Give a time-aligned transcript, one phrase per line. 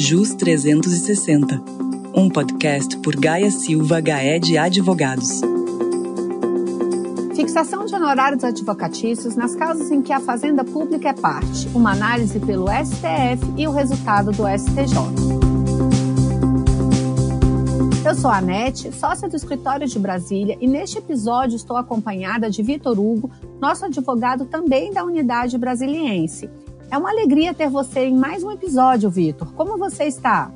[0.00, 1.60] JUS 360,
[2.14, 5.40] um podcast por Gaia Silva Gaé de Advogados.
[7.34, 12.38] Fixação de honorários advocatícios nas causas em que a Fazenda Pública é parte, uma análise
[12.38, 14.98] pelo STF e o resultado do STJ.
[18.06, 22.62] Eu sou a Anete, sócia do escritório de Brasília, e neste episódio estou acompanhada de
[22.62, 26.48] Vitor Hugo, nosso advogado também da unidade brasiliense.
[26.90, 29.52] É uma alegria ter você em mais um episódio, Vitor.
[29.52, 30.50] Como você está?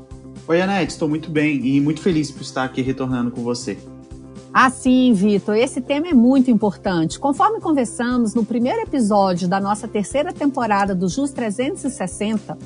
[0.49, 3.77] Oi, Anete, estou muito bem e muito feliz por estar aqui retornando com você.
[4.53, 7.19] Ah, sim, Vitor, esse tema é muito importante.
[7.19, 12.57] Conforme conversamos no primeiro episódio da nossa terceira temporada do JUS 360,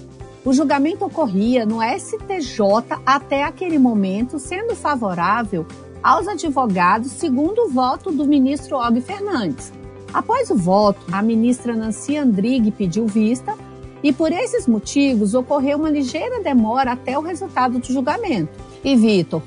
[0.45, 5.67] o julgamento ocorria no STJ até aquele momento, sendo favorável
[6.01, 9.73] aos advogados, segundo o voto do ministro Og Fernandes.
[10.17, 13.55] Após o voto, a ministra Nancy Andrighi pediu vista
[14.03, 18.49] e, por esses motivos, ocorreu uma ligeira demora até o resultado do julgamento.
[18.83, 19.43] E, Vitor,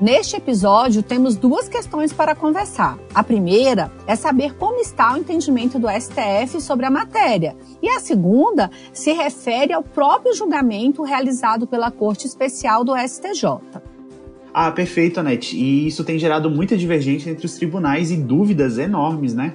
[0.00, 2.98] Neste episódio, temos duas questões para conversar.
[3.12, 7.56] A primeira é saber como está o entendimento do STF sobre a matéria.
[7.82, 13.58] E a segunda se refere ao próprio julgamento realizado pela Corte Especial do STJ.
[14.54, 15.56] Ah, perfeito, Anete.
[15.56, 19.54] E isso tem gerado muita divergência entre os tribunais e dúvidas enormes, né?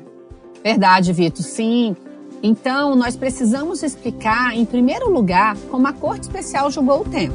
[0.64, 1.96] Verdade, Vitor, sim.
[2.42, 7.34] Então, nós precisamos explicar, em primeiro lugar, como a Corte Especial julgou o tema.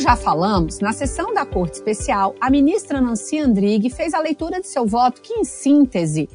[0.00, 4.66] já falamos, na sessão da Corte Especial, a ministra Nancy Andrighi fez a leitura de
[4.66, 6.26] seu voto que, em síntese,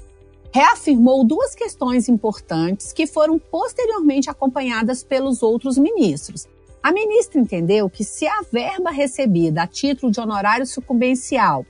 [0.53, 6.47] reafirmou duas questões importantes que foram posteriormente acompanhadas pelos outros ministros.
[6.81, 11.65] A ministra entendeu que se a verba recebida a título de honorário sucumbencial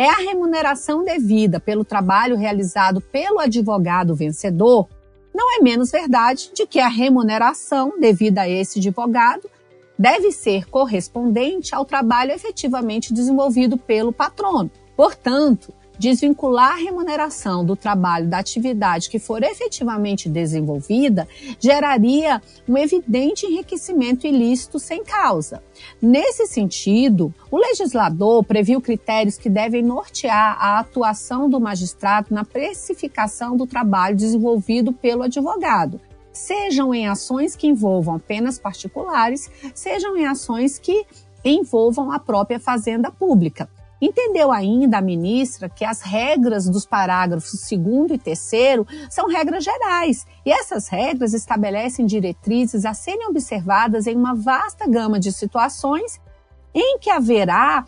[0.00, 4.88] é a remuneração devida pelo trabalho realizado pelo advogado vencedor,
[5.34, 9.46] não é menos verdade de que a remuneração devida a esse advogado
[9.98, 14.70] deve ser correspondente ao trabalho efetivamente desenvolvido pelo patrono.
[14.96, 21.28] Portanto, desvincular a remuneração do trabalho da atividade que for efetivamente desenvolvida
[21.60, 25.62] geraria um evidente enriquecimento ilícito sem causa.
[26.00, 33.54] Nesse sentido, o legislador previu critérios que devem nortear a atuação do magistrado na precificação
[33.54, 36.00] do trabalho desenvolvido pelo advogado,
[36.32, 41.04] sejam em ações que envolvam apenas particulares, sejam em ações que
[41.44, 43.68] envolvam a própria fazenda pública.
[44.00, 48.38] Entendeu ainda a ministra que as regras dos parágrafos 2 e 3
[49.10, 55.20] são regras gerais e essas regras estabelecem diretrizes a serem observadas em uma vasta gama
[55.20, 56.18] de situações
[56.74, 57.84] em que haverá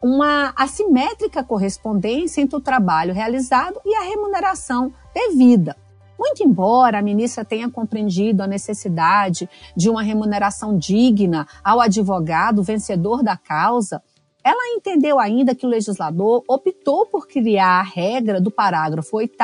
[0.00, 5.76] uma assimétrica correspondência entre o trabalho realizado e a remuneração devida.
[6.18, 13.22] Muito embora a ministra tenha compreendido a necessidade de uma remuneração digna ao advogado vencedor
[13.22, 14.02] da causa,
[14.44, 19.34] ela entendeu ainda que o legislador optou por criar a regra do parágrafo 8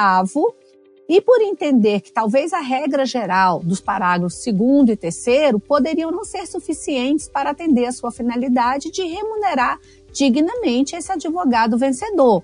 [1.09, 6.25] e por entender que talvez a regra geral dos parágrafos 2 e 3 poderiam não
[6.25, 9.78] ser suficientes para atender a sua finalidade de remunerar
[10.12, 12.43] dignamente esse advogado vencedor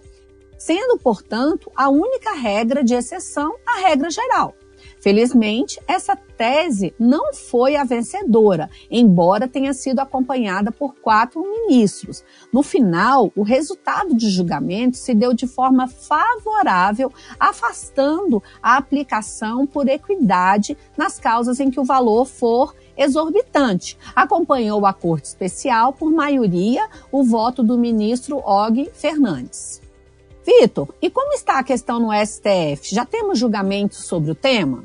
[0.60, 4.54] sendo, portanto, a única regra de exceção a regra geral.
[5.00, 12.22] Felizmente, essa tese não foi a vencedora, embora tenha sido acompanhada por quatro ministros.
[12.52, 19.88] No final, o resultado de julgamento se deu de forma favorável, afastando a aplicação por
[19.88, 23.96] equidade nas causas em que o valor for exorbitante.
[24.14, 29.80] Acompanhou a Corte Especial, por maioria, o voto do ministro Og Fernandes.
[30.58, 32.92] Vitor, e como está a questão no STF?
[32.92, 34.82] Já temos julgamentos sobre o tema?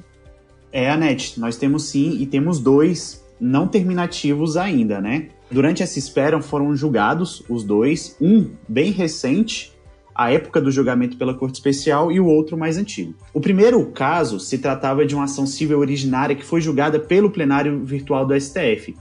[0.72, 5.30] É, Anete, nós temos sim e temos dois não terminativos ainda, né?
[5.50, 9.74] Durante essa espera foram julgados os dois, um bem recente,
[10.14, 13.16] a época do julgamento pela Corte Especial, e o outro mais antigo.
[13.34, 17.84] O primeiro caso se tratava de uma ação civil originária que foi julgada pelo plenário
[17.84, 18.96] virtual do STF.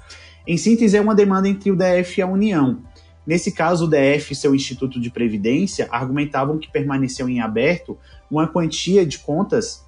[0.47, 2.83] Em síntese, é uma demanda entre o DF e a União,
[3.27, 7.97] Nesse caso, o DF e seu Instituto de Previdência argumentavam que permaneceu em aberto
[8.31, 9.85] uma quantia de contas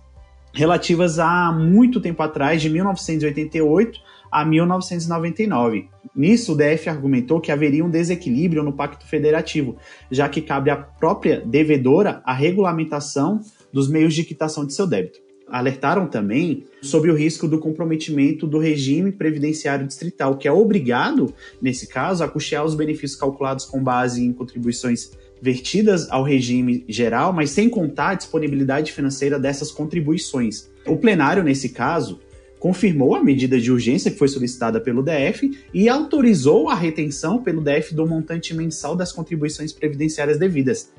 [0.54, 4.00] relativas a muito tempo atrás, de 1988
[4.32, 5.88] a 1999.
[6.14, 9.76] Nisso, o DF argumentou que haveria um desequilíbrio no Pacto Federativo,
[10.10, 13.40] já que cabe à própria devedora a regulamentação
[13.70, 18.58] dos meios de quitação de seu débito alertaram também sobre o risco do comprometimento do
[18.58, 24.24] regime previdenciário distrital, que é obrigado, nesse caso, a custear os benefícios calculados com base
[24.24, 25.10] em contribuições
[25.40, 30.68] vertidas ao regime geral, mas sem contar a disponibilidade financeira dessas contribuições.
[30.86, 32.20] O plenário, nesse caso,
[32.58, 37.62] confirmou a medida de urgência que foi solicitada pelo DF e autorizou a retenção pelo
[37.62, 40.90] DF do montante mensal das contribuições previdenciárias devidas.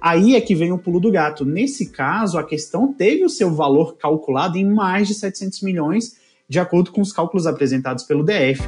[0.00, 1.44] Aí é que vem o pulo do gato.
[1.44, 6.16] Nesse caso, a questão teve o seu valor calculado em mais de 700 milhões,
[6.48, 8.62] de acordo com os cálculos apresentados pelo DF.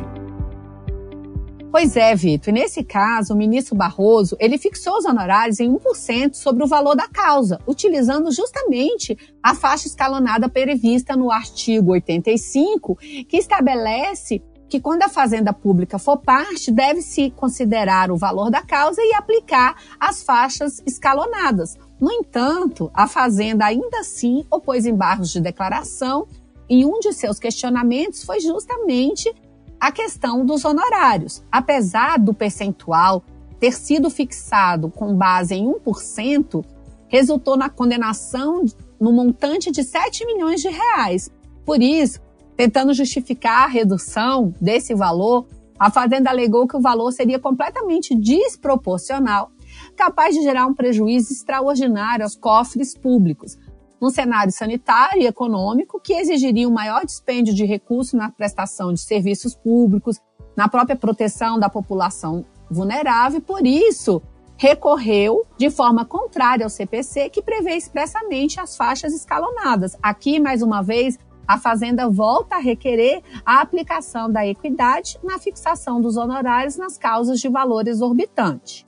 [1.71, 2.53] Pois é, Vitor.
[2.53, 7.07] Nesse caso, o ministro Barroso, ele fixou os honorários em 1% sobre o valor da
[7.07, 12.97] causa, utilizando justamente a faixa escalonada prevista no artigo 85,
[13.29, 19.00] que estabelece que quando a fazenda pública for parte, deve-se considerar o valor da causa
[19.03, 21.76] e aplicar as faixas escalonadas.
[22.00, 26.26] No entanto, a fazenda ainda assim opôs embargos de declaração
[26.69, 29.35] e um de seus questionamentos foi justamente
[29.81, 31.43] a questão dos honorários.
[31.50, 33.25] Apesar do percentual
[33.59, 36.65] ter sido fixado com base em 1%,
[37.09, 38.65] resultou na condenação
[39.00, 41.31] no montante de 7 milhões de reais.
[41.65, 42.20] Por isso,
[42.58, 45.46] tentando justificar a redução desse valor,
[45.78, 49.52] a Fazenda alegou que o valor seria completamente desproporcional,
[49.96, 53.56] capaz de gerar um prejuízo extraordinário aos cofres públicos,
[54.00, 59.00] num cenário sanitário e econômico que exigiria um maior dispêndio de recursos na prestação de
[59.00, 60.19] serviços públicos,
[60.56, 64.20] na própria proteção da população vulnerável, e por isso
[64.56, 69.96] recorreu de forma contrária ao CPC, que prevê expressamente as faixas escalonadas.
[70.02, 71.16] Aqui, mais uma vez,
[71.49, 77.41] a Fazenda volta a requerer a aplicação da equidade na fixação dos honorários nas causas
[77.41, 78.87] de valor exorbitante.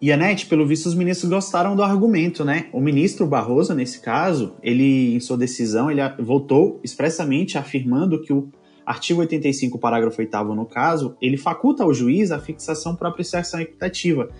[0.00, 2.68] E, Anete, pelo visto, os ministros gostaram do argumento, né?
[2.72, 8.48] O ministro Barroso, nesse caso, ele, em sua decisão, ele voltou expressamente afirmando que o
[8.86, 14.30] artigo 85, parágrafo 8 no caso, ele faculta ao juiz a fixação para apreciação equitativa.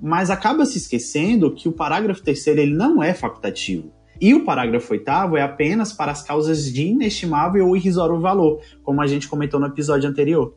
[0.00, 3.92] Mas acaba se esquecendo que o parágrafo 3 ele não é facultativo.
[4.20, 9.00] E o parágrafo 8 é apenas para as causas de inestimável ou irrisório valor, como
[9.00, 10.54] a gente comentou no episódio anterior.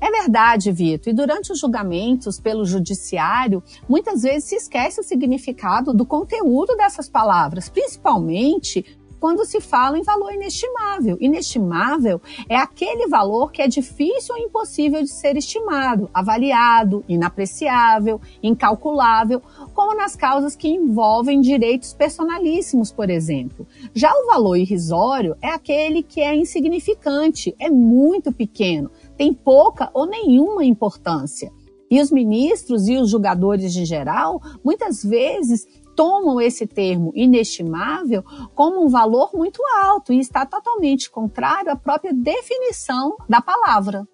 [0.00, 1.12] É verdade, Vitor.
[1.12, 7.08] E durante os julgamentos pelo judiciário, muitas vezes se esquece o significado do conteúdo dessas
[7.08, 11.16] palavras, principalmente quando se fala em valor inestimável.
[11.20, 19.42] Inestimável é aquele valor que é difícil ou impossível de ser estimado, avaliado, inapreciável, incalculável,
[19.74, 23.66] como nas causas que envolvem direitos personalíssimos, por exemplo.
[23.94, 30.06] Já o valor irrisório é aquele que é insignificante, é muito pequeno, tem pouca ou
[30.06, 31.52] nenhuma importância.
[31.90, 35.66] E os ministros e os julgadores de geral, muitas vezes,
[35.96, 38.22] tomam esse termo inestimável
[38.54, 44.06] como um valor muito alto e está totalmente contrário à própria definição da palavra.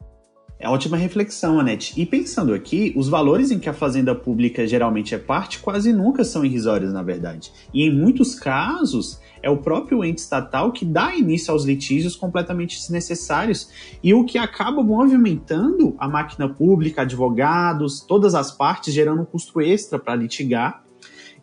[0.63, 2.01] É ótima reflexão, Anete.
[2.01, 6.23] E pensando aqui, os valores em que a fazenda pública geralmente é parte quase nunca
[6.23, 7.53] são irrisórios, na verdade.
[7.75, 12.79] E em muitos casos, é o próprio ente estatal que dá início aos litígios completamente
[12.79, 13.69] desnecessários
[14.05, 19.61] e o que acaba movimentando a máquina pública, advogados, todas as partes, gerando um custo
[19.61, 20.82] extra para litigar.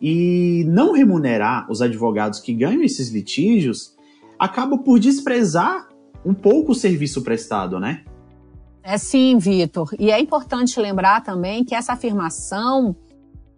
[0.00, 3.94] E não remunerar os advogados que ganham esses litígios
[4.38, 5.88] acaba por desprezar
[6.24, 8.04] um pouco o serviço prestado, né?
[8.82, 9.94] É sim, Vitor.
[9.98, 12.96] E é importante lembrar também que essa afirmação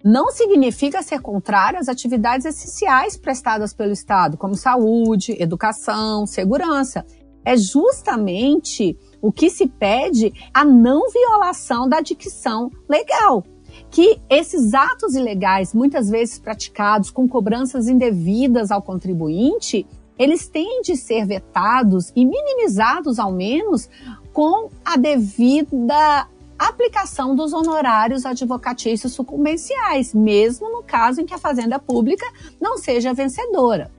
[0.05, 7.07] não significa ser contrário às atividades essenciais prestadas pelo Estado, como saúde, educação, segurança.
[7.45, 13.45] É justamente o que se pede a não violação da dicção legal.
[13.93, 19.87] Que esses atos ilegais, muitas vezes praticados com cobranças indevidas ao contribuinte,
[20.19, 23.91] eles têm de ser vetados e minimizados, ao menos,
[24.33, 26.27] com a devida
[26.59, 32.27] aplicação dos honorários advocatícios sucumbenciais, mesmo no caso em que a Fazenda Pública
[32.61, 33.91] não seja vencedora.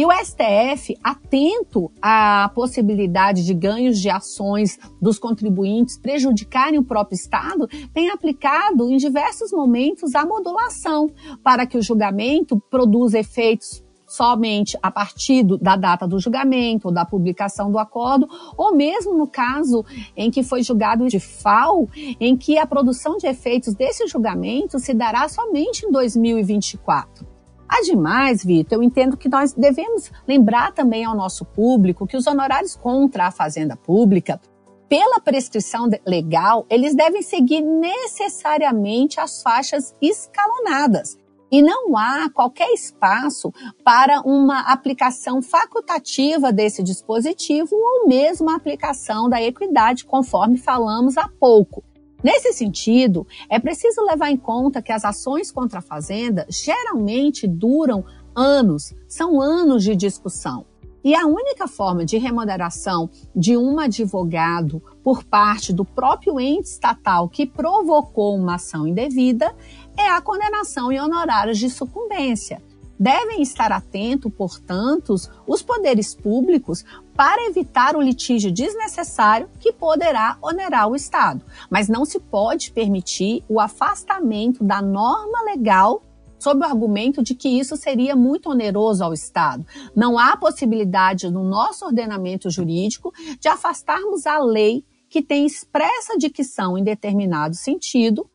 [0.00, 7.16] E o STF, atento à possibilidade de ganhos de ações dos contribuintes prejudicarem o próprio
[7.16, 11.10] Estado, tem aplicado em diversos momentos a modulação
[11.44, 17.04] para que o julgamento produza efeitos somente a partir da data do julgamento ou da
[17.04, 18.26] publicação do acordo,
[18.56, 19.84] ou mesmo no caso
[20.16, 21.86] em que foi julgado de FAO,
[22.18, 27.29] em que a produção de efeitos desse julgamento se dará somente em 2024.
[27.70, 32.74] Ademais, Vitor, eu entendo que nós devemos lembrar também ao nosso público que os honorários
[32.74, 34.40] contra a fazenda pública
[34.88, 41.16] pela prescrição legal, eles devem seguir necessariamente as faixas escalonadas,
[41.48, 43.52] e não há qualquer espaço
[43.84, 51.28] para uma aplicação facultativa desse dispositivo ou mesmo a aplicação da equidade, conforme falamos há
[51.28, 51.84] pouco.
[52.22, 58.04] Nesse sentido, é preciso levar em conta que as ações contra a fazenda geralmente duram
[58.34, 60.66] anos, são anos de discussão.
[61.02, 67.26] E a única forma de remuneração de um advogado por parte do próprio ente estatal
[67.26, 69.54] que provocou uma ação indevida
[69.96, 72.62] é a condenação em honorários de sucumbência.
[73.00, 75.14] Devem estar atentos, portanto,
[75.46, 76.84] os poderes públicos
[77.16, 81.42] para evitar o litígio desnecessário que poderá onerar o Estado.
[81.70, 86.02] Mas não se pode permitir o afastamento da norma legal
[86.38, 89.64] sob o argumento de que isso seria muito oneroso ao Estado.
[89.96, 96.76] Não há possibilidade no nosso ordenamento jurídico de afastarmos a lei que tem expressa dicção
[96.76, 98.30] em determinado sentido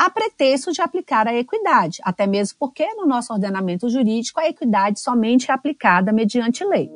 [0.00, 4.98] a pretexto de aplicar a equidade, até mesmo porque no nosso ordenamento jurídico a equidade
[4.98, 6.90] somente é aplicada mediante lei.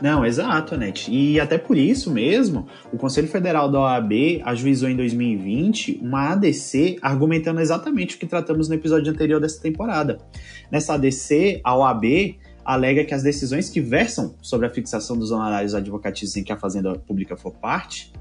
[0.00, 1.10] Não, exato, Anete.
[1.10, 4.12] E até por isso mesmo, o Conselho Federal da OAB
[4.44, 10.18] ajuizou em 2020 uma ADC argumentando exatamente o que tratamos no episódio anterior dessa temporada.
[10.70, 15.74] Nessa ADC, a OAB alega que as decisões que versam sobre a fixação dos honorários
[15.74, 18.12] advocatícios em que a Fazenda Pública for parte,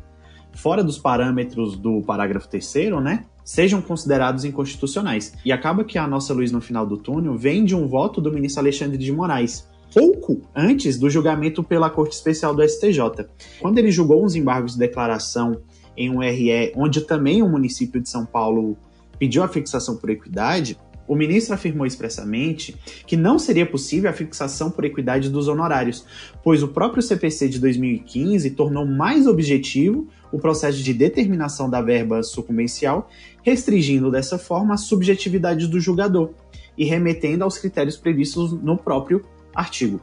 [0.58, 5.34] fora dos parâmetros do parágrafo 3 né, sejam considerados inconstitucionais.
[5.46, 8.32] E acaba que a nossa luz no final do túnel vem de um voto do
[8.32, 13.28] ministro Alexandre de Moraes, pouco antes do julgamento pela Corte Especial do STJ.
[13.62, 15.62] Quando ele julgou uns embargos de declaração
[15.96, 18.76] em um RE, onde também o município de São Paulo
[19.18, 24.70] pediu a fixação por equidade, o ministro afirmou expressamente que não seria possível a fixação
[24.70, 26.06] por equidade dos honorários,
[26.44, 32.22] pois o próprio CPC de 2015 tornou mais objetivo o processo de determinação da verba
[32.22, 33.10] sucumbencial,
[33.44, 36.32] restringindo dessa forma a subjetividade do julgador
[36.78, 39.24] e remetendo aos critérios previstos no próprio
[39.56, 40.02] artigo.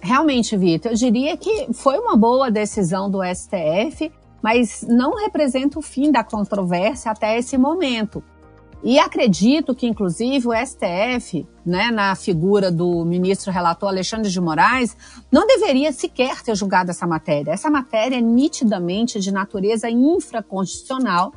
[0.00, 4.10] Realmente, Vitor, eu diria que foi uma boa decisão do STF,
[4.42, 8.22] mas não representa o fim da controvérsia até esse momento.
[8.84, 14.96] E acredito que, inclusive, o STF, né, na figura do ministro relator Alexandre de Moraes,
[15.30, 17.52] não deveria sequer ter julgado essa matéria.
[17.52, 21.32] Essa matéria é nitidamente de natureza infraconstitucional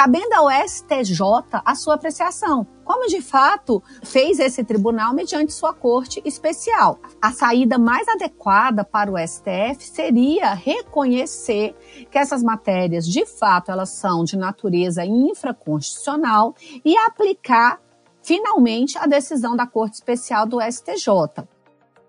[0.00, 1.20] cabendo ao STJ
[1.62, 6.98] a sua apreciação, como de fato fez esse tribunal mediante sua corte especial.
[7.20, 11.76] A saída mais adequada para o STF seria reconhecer
[12.10, 17.78] que essas matérias, de fato, elas são de natureza infraconstitucional e aplicar
[18.22, 21.46] finalmente a decisão da Corte Especial do STJ.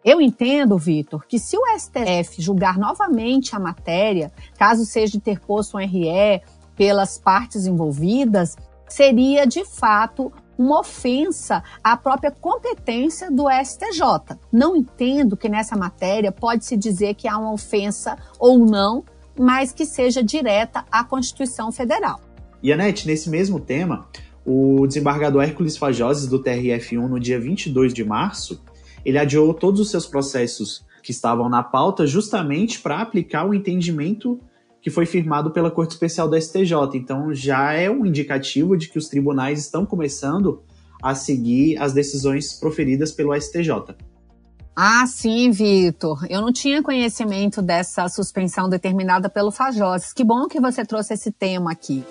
[0.04, 5.82] Eu entendo, Vitor, que se o STF julgar novamente a matéria, caso seja interposto um
[5.82, 6.42] RE
[6.82, 8.58] pelas partes envolvidas,
[8.90, 14.36] seria de fato uma ofensa à própria competência do STJ.
[14.52, 19.06] Não entendo que nessa matéria pode se dizer que há uma ofensa ou não,
[19.40, 22.20] mas que seja direta à Constituição Federal.
[22.64, 24.08] E Anete, nesse mesmo tema,
[24.44, 28.60] o desembargador Hércules Fajoses do TRF1 no dia 22 de março,
[29.06, 34.40] ele adiou todos os seus processos que estavam na pauta justamente para aplicar o entendimento
[34.82, 36.74] que foi firmado pela Corte Especial da STJ.
[36.96, 40.64] Então já é um indicativo de que os tribunais estão começando
[41.02, 43.96] a seguir as decisões proferidas pelo STJ.
[44.76, 46.26] Ah, sim, Vitor.
[46.30, 50.14] Eu não tinha conhecimento dessa suspensão determinada pelo Fajós.
[50.14, 52.04] Que bom que você trouxe esse tema aqui.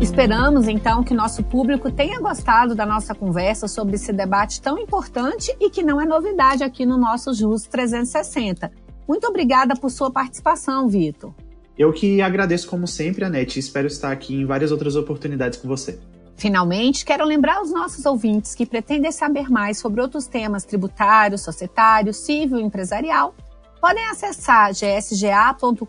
[0.00, 5.54] Esperamos então que nosso público tenha gostado da nossa conversa sobre esse debate tão importante
[5.60, 8.70] e que não é novidade aqui no nosso JUS 360.
[9.08, 11.32] Muito obrigada por sua participação, Vitor.
[11.78, 15.66] Eu que agradeço como sempre, Anete, e espero estar aqui em várias outras oportunidades com
[15.66, 15.98] você.
[16.36, 22.18] Finalmente, quero lembrar aos nossos ouvintes que pretendem saber mais sobre outros temas tributários, societários,
[22.18, 23.34] civil e empresarial,
[23.80, 25.84] podem acessar gsga.com.br,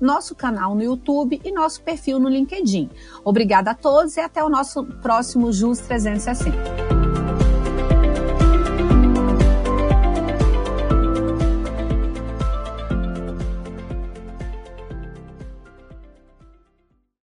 [0.00, 2.90] nosso canal no YouTube e nosso perfil no LinkedIn.
[3.24, 6.89] Obrigada a todos e até o nosso próximo JUS 360.